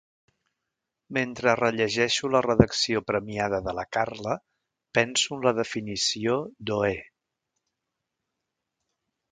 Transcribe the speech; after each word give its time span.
Mentre 1.17 1.53
rellegeixo 1.59 2.31
la 2.35 2.41
redacció 2.45 3.03
premiada 3.11 3.61
de 3.67 3.75
la 3.81 3.85
Carla 3.99 4.39
penso 4.99 5.37
en 5.39 5.45
la 5.49 5.55
definició 5.61 6.41
d'Oé. 6.71 6.97